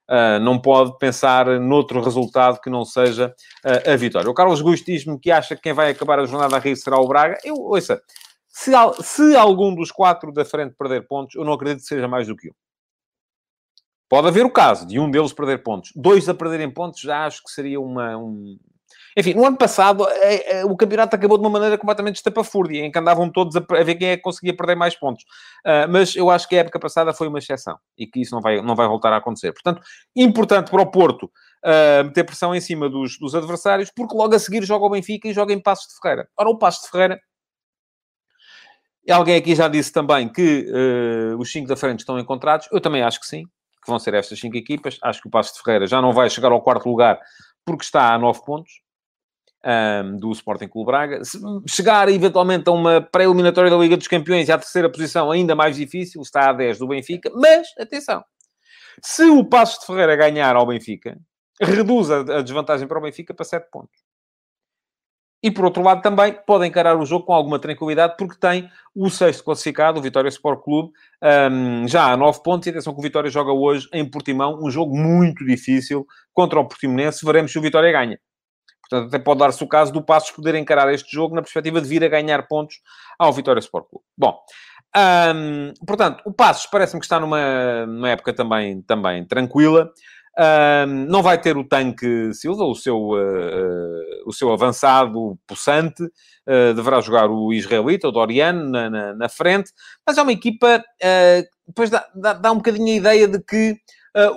[0.08, 4.30] Uh, não pode pensar noutro resultado que não seja uh, a vitória.
[4.30, 6.96] O Carlos Gusto diz-me que acha que quem vai acabar a jornada a rir será
[6.96, 7.38] o Braga.
[7.42, 8.00] Eu, ouça,
[8.48, 8.70] se,
[9.02, 12.36] se algum dos quatro da frente perder pontos, eu não acredito que seja mais do
[12.36, 12.54] que um.
[14.08, 15.90] Pode haver o caso de um deles perder pontos.
[15.94, 18.56] Dois a perderem pontos já acho que seria uma, um,
[19.16, 22.90] enfim, no ano passado é, é, o campeonato acabou de uma maneira completamente estapafúrdia, em
[22.92, 25.24] que andavam todos a, ver quem é que conseguia perder mais pontos.
[25.64, 28.42] Uh, mas eu acho que a época passada foi uma exceção e que isso não
[28.42, 29.52] vai, não vai voltar a acontecer.
[29.52, 29.80] Portanto,
[30.14, 34.38] importante para o Porto uh, meter pressão em cima dos, dos adversários, porque logo a
[34.38, 36.28] seguir joga o Benfica e joga em Passos de Ferreira.
[36.36, 37.18] Ora, o Passos de Ferreira
[39.08, 42.68] Alguém aqui já disse também que uh, os cinco da frente estão encontrados.
[42.72, 44.98] Eu também acho que sim, que vão ser estas cinco equipas.
[45.00, 47.20] Acho que o Passo de Ferreira já não vai chegar ao quarto lugar
[47.64, 48.84] porque está a nove pontos
[49.66, 51.24] um, do Sporting Clube Braga.
[51.24, 55.56] Se chegar eventualmente a uma pré-eliminatória da Liga dos Campeões e à terceira posição, ainda
[55.56, 57.30] mais difícil, está a 10 do Benfica.
[57.34, 58.24] Mas, atenção,
[59.02, 61.18] se o Passos de Ferreira ganhar ao Benfica,
[61.60, 64.06] reduz a, desvantagem para o Benfica para 7 pontos.
[65.42, 69.08] E, por outro lado, também pode encarar o jogo com alguma tranquilidade, porque tem o
[69.10, 70.92] sexto classificado, o Vitória Sport Clube,
[71.86, 72.66] já a nove pontos.
[72.66, 76.66] E atenção que o Vitória joga hoje em Portimão, um jogo muito difícil contra o
[76.66, 77.24] Portimonense.
[77.24, 78.18] Veremos se o Vitória ganha.
[78.88, 81.88] Portanto, até pode dar-se o caso do Passos poder encarar este jogo na perspectiva de
[81.88, 82.76] vir a ganhar pontos
[83.18, 84.04] ao Vitória Sport Clube.
[84.16, 84.38] Bom,
[85.34, 89.90] um, portanto, o Passos parece-me que está numa, numa época também, também tranquila.
[90.38, 96.02] Um, não vai ter o tanque Silva, o seu, uh, o seu avançado possante.
[96.02, 99.72] Uh, deverá jogar o israelita, o Doriano, na, na, na frente.
[100.06, 100.84] Mas é uma equipa...
[101.02, 103.76] Uh, depois dá, dá, dá, um bocadinho a ideia de que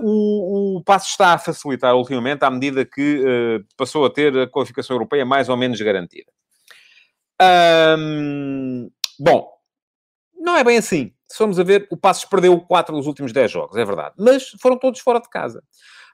[0.01, 4.95] o, o passo está a facilitar ultimamente à medida que passou a ter a qualificação
[4.95, 6.31] europeia mais ou menos garantida.
[7.97, 8.89] Um,
[9.19, 9.49] bom,
[10.37, 13.51] não é bem assim se formos a ver, o Passos perdeu 4 dos últimos 10
[13.51, 14.15] jogos, é verdade.
[14.17, 15.63] Mas foram todos fora de casa.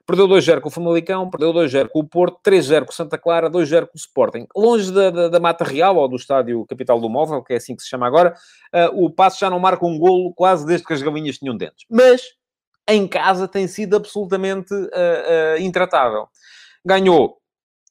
[0.06, 3.50] Perdeu 2-0 com o Famalicão, perdeu 2-0 com o Porto, 3-0 com o Santa Clara,
[3.50, 4.46] 2-0 com o Sporting.
[4.54, 7.74] Longe da, da, da, Mata Real, ou do estádio Capital do Móvel, que é assim
[7.74, 8.34] que se chama agora,
[8.72, 11.86] uh, o Passos já não marca um golo quase desde que as galinhas tinham dentes.
[11.90, 12.22] Mas,
[12.88, 16.28] em casa, tem sido absolutamente uh, uh, intratável.
[16.84, 17.38] Ganhou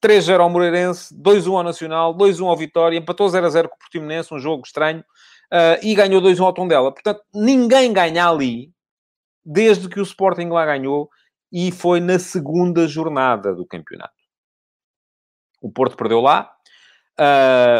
[0.01, 4.39] 3-0 ao Moreirense, 2-1 ao Nacional, 2-1 ao Vitória, empatou 0-0 com o Portimonense, um
[4.39, 5.01] jogo estranho
[5.51, 6.91] uh, e ganhou 2-1 ao Tondela.
[6.91, 8.71] Portanto, ninguém ganha ali
[9.43, 11.09] desde que o Sporting lá ganhou
[11.51, 14.13] e foi na segunda jornada do campeonato.
[15.61, 16.51] O Porto perdeu lá,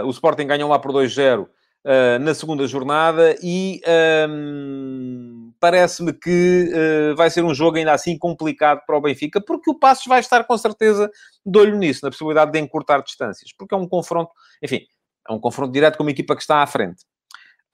[0.06, 1.50] o Sporting ganhou lá por 2-0 uh,
[1.86, 3.82] ah, na segunda jornada e
[4.30, 5.35] um,
[5.66, 9.74] parece-me que uh, vai ser um jogo ainda assim complicado para o Benfica, porque o
[9.74, 11.10] Passos vai estar com certeza
[11.44, 14.82] de olho nisso, na possibilidade de encurtar distâncias, porque é um confronto, enfim,
[15.28, 17.04] é um confronto direto com uma equipa que está à frente.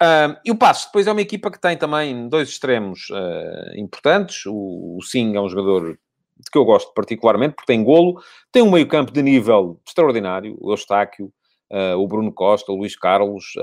[0.02, 4.46] Uh, e o Passos depois é uma equipa que tem também dois extremos uh, importantes.
[4.46, 6.00] O, o Sim é um jogador
[6.50, 8.24] que eu gosto particularmente, porque tem golo,
[8.54, 11.30] tem um meio-campo de nível extraordinário, o Eustáquio,
[11.72, 13.54] uh, o Bruno Costa, o Luís Carlos,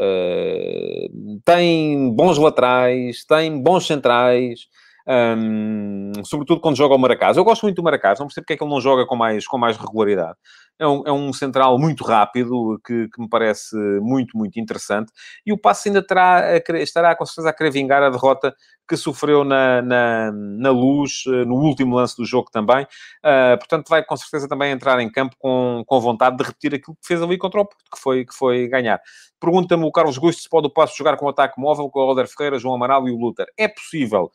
[1.44, 4.60] tem bons laterais, tem bons centrais,
[5.08, 7.36] um, sobretudo quando joga o Maracás.
[7.36, 9.46] Eu gosto muito do Maracás, não percebo porque é que ele não joga com mais,
[9.46, 10.36] com mais regularidade.
[10.78, 15.10] É um, é um central muito rápido, que, que, me parece muito, muito interessante.
[15.44, 18.54] E o passo ainda terá, estará com certeza a querer vingar a derrota
[18.88, 22.84] que sofreu na, na, na luz, eh, no último lance do jogo também.
[23.22, 26.96] Uh, portanto, vai com certeza também entrar em campo com, com vontade de repetir aquilo
[26.96, 28.98] que fez ali contra o Porto, que foi, que foi ganhar.
[29.38, 32.26] Pergunta-me o Carlos Gusto se pode o Passo jogar com ataque móvel com o Alder
[32.26, 33.46] Ferreira, João Amaral e o Luther.
[33.58, 34.32] É possível,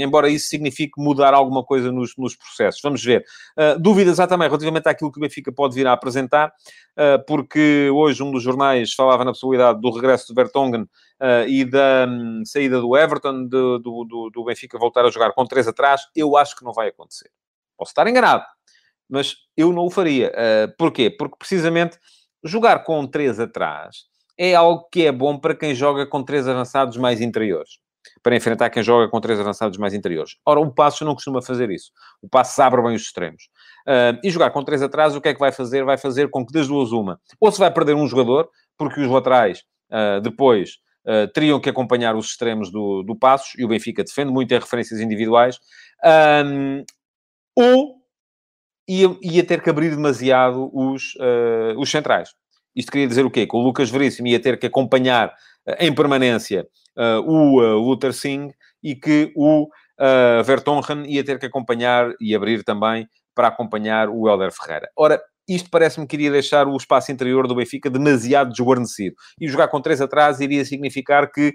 [0.00, 2.80] embora isso signifique mudar alguma coisa nos, nos processos.
[2.82, 3.24] Vamos ver.
[3.56, 7.90] Uh, dúvidas há também relativamente àquilo que o Benfica pode vir a apresentar, uh, porque
[7.92, 12.42] hoje um dos jornais falava na possibilidade do regresso de Vertonghen uh, e da um,
[12.44, 16.02] saída do Everton, de, do, do, do Benfica voltar a jogar com três atrás.
[16.14, 17.30] Eu acho que não vai acontecer.
[17.76, 18.44] Posso estar enganado,
[19.08, 20.32] mas eu não o faria.
[20.78, 21.10] porquê?
[21.10, 21.98] Porque precisamente
[22.44, 24.04] jogar com três atrás
[24.38, 27.81] é algo que é bom para quem joga com três avançados mais interiores.
[28.22, 30.36] Para enfrentar quem joga com três avançados mais interiores.
[30.46, 31.90] Ora, o Passo não costuma fazer isso.
[32.20, 33.44] O Passo abre bem os extremos.
[33.86, 35.84] Uh, e jogar com três atrás, o que é que vai fazer?
[35.84, 37.20] Vai fazer com que das duas uma.
[37.40, 42.16] Ou se vai perder um jogador, porque os laterais uh, depois uh, teriam que acompanhar
[42.16, 45.58] os extremos do, do Passos, e o Benfica defende muito em referências individuais,
[46.44, 46.84] um,
[47.56, 48.02] ou
[48.88, 52.30] ia, ia ter que abrir demasiado os, uh, os centrais.
[52.74, 53.46] Isto queria dizer o quê?
[53.46, 55.34] Que o Lucas Veríssimo ia ter que acompanhar
[55.78, 62.12] em permanência uh, o Luther Singh e que o uh, Vertonghen ia ter que acompanhar
[62.20, 64.88] e abrir também para acompanhar o Helder Ferreira.
[64.96, 69.16] Ora, isto parece-me que iria deixar o espaço interior do Benfica demasiado desguarnecido.
[69.40, 71.52] E jogar com três atrás iria significar que,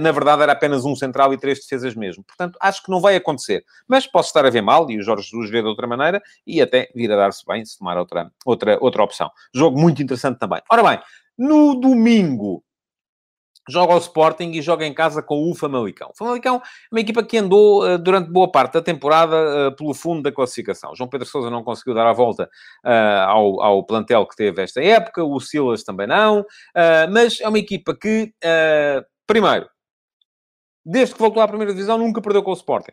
[0.00, 2.24] na verdade, era apenas um central e três defesas mesmo.
[2.24, 3.62] Portanto, acho que não vai acontecer.
[3.86, 6.62] Mas posso estar a ver mal, e o Jorge Jesus vê de outra maneira, e
[6.62, 9.30] até vir a dar-se bem se tomar outra, outra, outra opção.
[9.54, 10.62] Jogo muito interessante também.
[10.70, 10.98] Ora bem,
[11.36, 12.64] no domingo,
[13.68, 16.10] joga ao Sporting e joga em casa com o Famalicão.
[16.10, 16.60] O Famalicão é
[16.92, 19.36] uma equipa que andou uh, durante boa parte da temporada
[19.68, 20.94] uh, pelo fundo da classificação.
[20.94, 22.44] João Pedro Sousa não conseguiu dar a volta
[22.84, 26.44] uh, ao, ao, plantel que teve esta época, o Silas também não,
[27.12, 28.32] mas é uma equipa que,
[29.26, 29.68] primeiro,
[30.84, 32.92] desde que voltou à primeira divisão, nunca perdeu com o Sporting.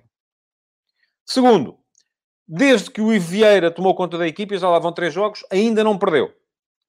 [1.25, 1.77] Segundo,
[2.47, 5.83] desde que o Vieira tomou conta da equipa, e já lá vão três jogos, ainda
[5.83, 6.33] não perdeu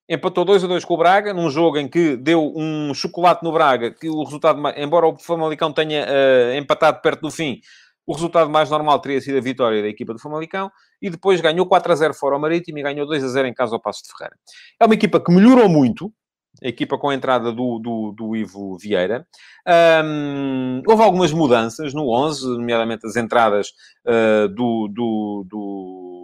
[0.09, 3.51] empatou 2 a 2 com o Braga, num jogo em que deu um chocolate no
[3.51, 7.59] Braga, que o resultado, embora o Famalicão tenha uh, empatado perto do fim,
[8.05, 11.65] o resultado mais normal teria sido a vitória da equipa do Famalicão, e depois ganhou
[11.65, 14.03] 4 a 0 fora ao Marítimo e ganhou 2 a 0 em casa ao Passo
[14.03, 14.37] de Ferreira.
[14.79, 16.13] É uma equipa que melhorou muito,
[16.63, 19.27] a equipa com a entrada do, do, do Ivo Vieira.
[20.05, 23.69] Um, houve algumas mudanças no 11, nomeadamente as entradas
[24.05, 26.14] uh, do, do, do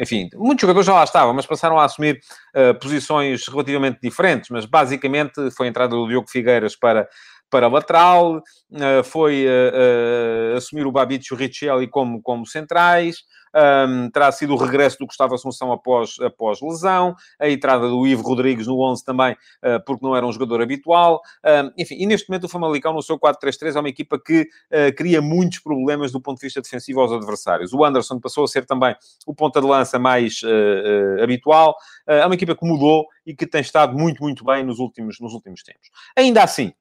[0.00, 2.20] enfim, muitos jogadores já lá estavam, mas passaram a assumir
[2.56, 7.06] uh, posições relativamente diferentes, mas basicamente foi a entrada do Diogo Figueiras para,
[7.50, 13.18] para lateral, uh, foi uh, assumir o Babic e o Richelli como, como centrais,
[13.54, 18.22] um, terá sido o regresso do Gustavo Assunção após, após lesão, a entrada do Ivo
[18.22, 21.20] Rodrigues no 11 também, uh, porque não era um jogador habitual.
[21.44, 24.94] Um, enfim, e neste momento o Famalicão, no seu 4-3-3, é uma equipa que uh,
[24.96, 27.72] cria muitos problemas do ponto de vista defensivo aos adversários.
[27.72, 28.94] O Anderson passou a ser também
[29.26, 31.74] o ponta de lança mais uh, habitual.
[32.06, 35.32] é uma equipa que mudou e que tem estado muito, muito bem nos últimos, nos
[35.32, 35.90] últimos tempos.
[36.16, 36.72] Ainda assim,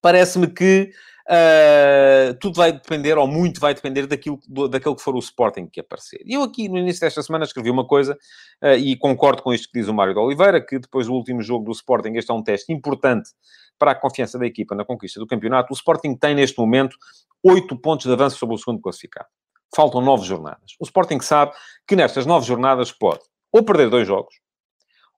[0.00, 0.90] parece-me que
[1.28, 5.66] Uh, tudo vai depender, ou muito vai depender daquilo, do, daquele que for o Sporting
[5.66, 6.20] que aparecer.
[6.26, 8.18] E eu aqui, no início desta semana, escrevi uma coisa,
[8.62, 11.42] uh, e concordo com isto que diz o Mário de Oliveira, que depois do último
[11.42, 13.30] jogo do Sporting, este é um teste importante
[13.78, 15.72] para a confiança da equipa na conquista do campeonato.
[15.72, 16.96] O Sporting tem, neste momento,
[17.42, 19.28] oito pontos de avanço sobre o segundo classificado.
[19.74, 20.76] Faltam nove jornadas.
[20.78, 21.52] O Sporting sabe
[21.86, 24.34] que nestas nove jornadas pode ou perder dois jogos,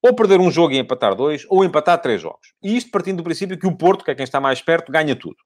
[0.03, 2.53] ou perder um jogo e empatar dois, ou empatar três jogos.
[2.63, 5.15] E isto partindo do princípio que o Porto, que é quem está mais perto, ganha
[5.15, 5.37] tudo.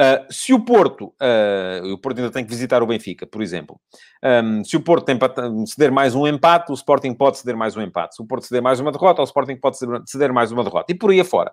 [0.00, 3.78] Uh, se o Porto, uh, o Porto ainda tem que visitar o Benfica, por exemplo,
[4.24, 5.18] um, se o Porto tem
[5.66, 8.14] ceder mais um empate, o Sporting pode ceder mais um empate.
[8.14, 10.90] Se o Porto ceder mais uma derrota, o Sporting pode ceder mais uma derrota.
[10.90, 11.52] E por aí afora.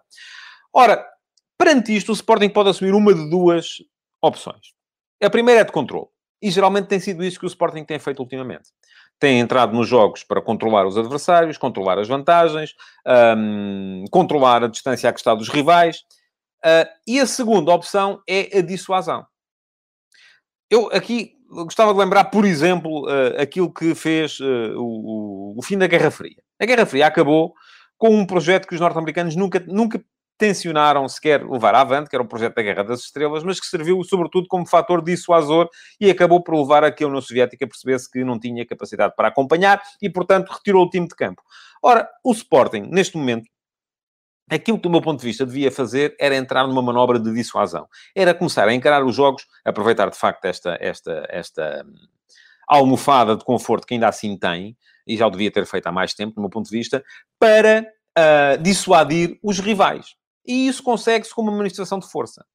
[0.72, 1.06] Ora,
[1.58, 3.84] perante isto, o Sporting pode assumir uma de duas
[4.22, 4.74] opções.
[5.22, 6.08] A primeira é de controle.
[6.42, 8.70] E geralmente tem sido isso que o Sporting tem feito ultimamente.
[9.20, 12.76] Tem entrado nos jogos para controlar os adversários, controlar as vantagens,
[13.36, 16.06] um, controlar a distância à que está dos rivais
[16.66, 19.26] Uh, e a segunda opção é a dissuasão.
[20.70, 25.78] Eu aqui gostava de lembrar, por exemplo, uh, aquilo que fez uh, o, o, fim
[25.78, 26.36] da Guerra Fria.
[26.60, 27.54] A Guerra Fria acabou
[27.98, 30.04] com um projeto que os norte-americanos nunca, nunca
[30.38, 34.04] tensionaram sequer levar avante, que era o projeto da Guerra das Estrelas, mas que serviu
[34.04, 35.68] sobretudo como fator dissuasor
[36.00, 39.30] e acabou por levar a que a União Soviética percebesse que não tinha capacidade para
[39.30, 41.42] acompanhar e, portanto, retirou o time de campo.
[41.82, 43.50] Ora, o Sporting, neste momento,
[44.50, 47.88] Aquilo que, do meu ponto de vista, devia fazer era entrar numa manobra de dissuasão.
[48.16, 51.94] Era começar a encarar os jogos, aproveitar, de facto, esta, esta, esta hum,
[52.68, 56.14] almofada de conforto que ainda assim tem, e já o devia ter feito há mais
[56.14, 57.04] tempo, do meu ponto de vista,
[57.40, 57.86] para
[58.18, 60.16] uh, dissuadir os rivais.
[60.46, 62.46] E isso consegue-se com uma manifestação de força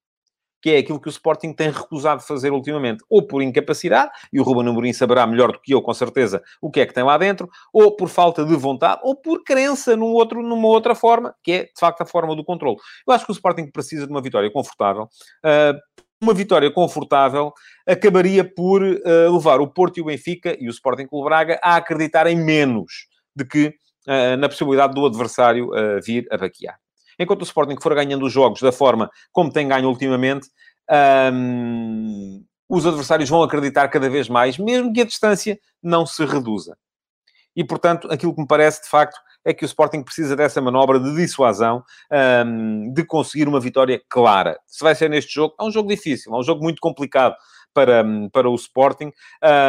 [0.63, 4.45] que é aquilo que o Sporting tem recusado fazer ultimamente, ou por incapacidade, e o
[4.45, 7.19] Ruben Amorim saberá melhor do que eu, com certeza, o que é que tem lá
[7.19, 11.53] dentro, ou por falta de vontade, ou por crença num outro, numa outra forma, que
[11.53, 12.77] é, de facto, a forma do controle.
[13.07, 15.09] Eu acho que o Sporting precisa de uma vitória confortável.
[15.45, 15.77] Uh,
[16.21, 17.53] uma vitória confortável
[17.85, 21.75] acabaria por uh, levar o Porto e o Benfica e o Sporting Clube Braga a
[21.75, 23.75] acreditarem menos de que
[24.07, 25.71] uh, na possibilidade do adversário
[26.05, 26.82] vir a baquear.
[27.19, 30.49] Enquanto o Sporting for ganhando os jogos da forma como tem ganho ultimamente,
[31.33, 36.77] um, os adversários vão acreditar cada vez mais, mesmo que a distância não se reduza.
[37.55, 40.99] E, portanto, aquilo que me parece, de facto, é que o Sporting precisa dessa manobra
[40.99, 41.85] de dissuasão,
[42.47, 44.59] um, de conseguir uma vitória clara.
[44.67, 47.35] Se vai ser neste jogo, é um jogo difícil, é um jogo muito complicado
[47.75, 49.11] para, para o Sporting,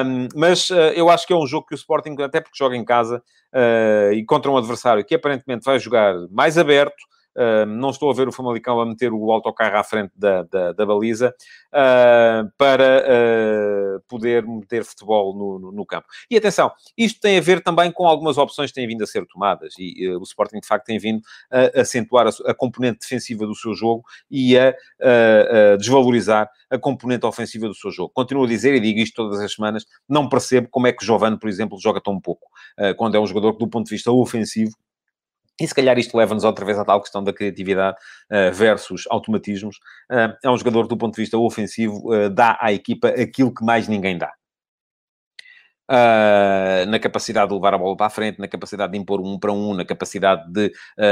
[0.05, 2.75] um, mas uh, eu acho que é um jogo que o Sporting, até porque joga
[2.75, 7.03] em casa uh, e contra um adversário que aparentemente vai jogar mais aberto,
[7.35, 10.71] Uh, não estou a ver o Famalicão a meter o autocarro à frente da, da,
[10.71, 11.33] da baliza
[11.69, 16.05] uh, para uh, poder meter futebol no, no, no, campo.
[16.29, 19.25] E atenção, isto tem a ver também com algumas opções que têm vindo a ser
[19.25, 23.55] tomadas e o Sporting, de facto, tem vindo a acentuar a, a componente defensiva do
[23.55, 28.11] seu jogo e a, a, desvalorizar a componente ofensiva do seu jogo.
[28.13, 31.05] Continuo a dizer, e digo isto todas as semanas, não percebo como é que o
[31.05, 32.47] Giovanni, por exemplo, joga tão pouco,
[32.97, 34.73] quando é um jogador que, do ponto de vista ofensivo,
[35.59, 37.97] e se calhar isto leva-nos outra vez à tal questão da criatividade
[38.31, 39.77] uh, versus automatismos.
[40.11, 43.63] Uh, é um jogador, do ponto de vista ofensivo, uh, dá à equipa aquilo que
[43.63, 44.31] mais ninguém dá.
[46.87, 49.51] Na capacidade de levar a bola para a frente, na capacidade de impor um para
[49.51, 50.71] um, na capacidade de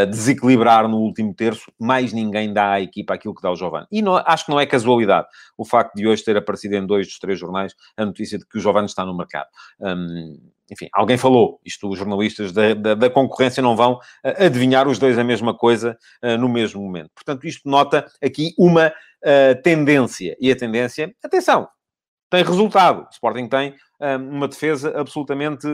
[0.09, 3.87] desequilibrar no último terço, mais ninguém dá à equipa aquilo que dá o Giovanni.
[3.91, 7.07] E não, acho que não é casualidade o facto de hoje ter aparecido em dois
[7.07, 9.47] dos três jornais a notícia de que o Giovanni está no mercado.
[9.79, 10.37] Um,
[10.71, 14.97] enfim, alguém falou, isto os jornalistas da, da, da concorrência não vão uh, adivinhar os
[14.97, 17.11] dois a mesma coisa uh, no mesmo momento.
[17.13, 20.37] Portanto, isto nota aqui uma uh, tendência.
[20.39, 21.67] E a tendência, atenção,
[22.31, 23.03] tem resultado.
[23.03, 23.75] O Sporting tem
[24.31, 25.67] uma defesa absolutamente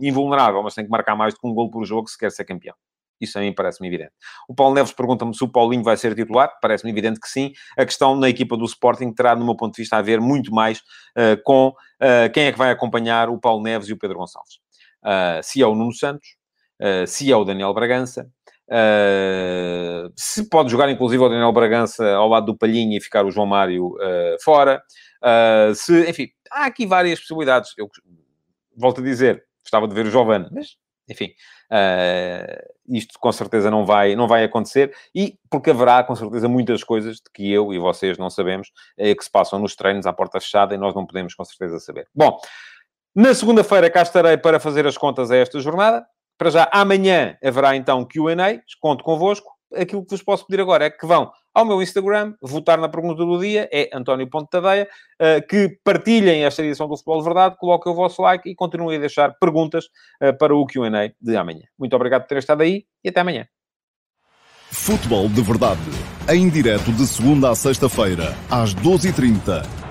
[0.00, 2.44] invulnerável, mas tem que marcar mais do que um gol por jogo se quer ser
[2.44, 2.74] campeão.
[3.20, 4.10] Isso a mim parece-me evidente.
[4.48, 6.50] O Paulo Neves pergunta-me se o Paulinho vai ser titular.
[6.60, 7.52] Parece-me evidente que sim.
[7.78, 10.52] A questão na equipa do Sporting terá, no meu ponto de vista, a ver muito
[10.52, 14.18] mais uh, com uh, quem é que vai acompanhar o Paulo Neves e o Pedro
[14.18, 14.56] Gonçalves.
[15.04, 16.28] Uh, se é o Nuno Santos,
[17.06, 18.28] se é o Daniel Bragança,
[20.16, 23.46] se pode jogar, inclusive, o Daniel Bragança ao lado do Palhinha e ficar o João
[23.46, 23.94] Mário
[24.42, 24.82] fora.
[25.74, 27.72] Se, enfim, há aqui várias possibilidades.
[27.76, 27.90] Eu
[28.76, 30.76] volto a dizer, gostava de ver o Giovanni, mas
[31.08, 31.32] enfim,
[31.70, 36.82] uh, isto com certeza não vai, não vai acontecer, e porque haverá com certeza muitas
[36.82, 38.68] coisas de que eu e vocês não sabemos,
[38.98, 41.78] uh, que se passam nos treinos à porta fechada e nós não podemos com certeza
[41.78, 42.08] saber.
[42.14, 42.38] Bom,
[43.14, 46.04] na segunda-feira cá estarei para fazer as contas a esta jornada.
[46.36, 49.52] Para já, amanhã haverá então Q&A, conto convosco.
[49.72, 53.24] Aquilo que vos posso pedir agora é que vão ao meu Instagram, votar na pergunta
[53.24, 54.88] do dia, é António Ponte Tadeia,
[55.20, 58.96] eh, que partilhem esta edição do Futebol de Verdade, coloquem o vosso like e continuem
[58.96, 59.84] a deixar perguntas
[60.20, 61.62] eh, para o Q&A de amanhã.
[61.78, 63.46] Muito obrigado por terem estado aí e até amanhã.
[64.72, 65.80] Futebol de Verdade,
[66.28, 69.83] em direto de segunda a sexta-feira, às 12h30